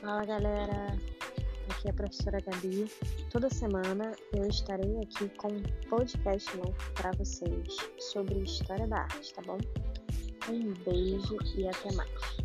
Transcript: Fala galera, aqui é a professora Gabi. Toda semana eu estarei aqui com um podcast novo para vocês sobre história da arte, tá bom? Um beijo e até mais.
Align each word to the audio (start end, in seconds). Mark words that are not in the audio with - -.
Fala 0.00 0.24
galera, 0.24 0.98
aqui 1.68 1.88
é 1.88 1.90
a 1.90 1.92
professora 1.92 2.38
Gabi. 2.40 2.90
Toda 3.30 3.50
semana 3.50 4.12
eu 4.32 4.46
estarei 4.46 4.96
aqui 5.02 5.28
com 5.36 5.48
um 5.48 5.62
podcast 5.90 6.56
novo 6.56 6.74
para 6.94 7.10
vocês 7.18 7.76
sobre 7.98 8.38
história 8.38 8.86
da 8.86 9.00
arte, 9.00 9.34
tá 9.34 9.42
bom? 9.42 9.58
Um 10.48 10.72
beijo 10.84 11.36
e 11.54 11.68
até 11.68 11.92
mais. 11.92 12.39